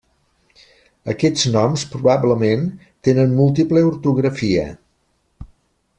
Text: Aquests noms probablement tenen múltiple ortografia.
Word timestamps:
Aquests 1.13 1.43
noms 1.55 1.83
probablement 1.91 2.65
tenen 3.09 3.39
múltiple 3.43 3.87
ortografia. 3.91 4.65